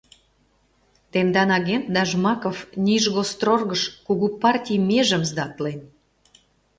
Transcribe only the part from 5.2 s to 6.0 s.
сдатлен.